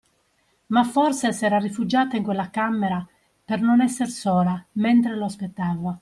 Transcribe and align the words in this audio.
Ma 0.69 0.83
forse 0.83 1.31
s'era 1.31 1.59
rifugiata 1.59 2.15
in 2.17 2.23
quella 2.23 2.49
camera, 2.49 3.07
per 3.45 3.61
non 3.61 3.81
esser 3.81 4.07
sola, 4.09 4.65
mentre 4.71 5.15
lo 5.15 5.25
aspettava. 5.25 5.99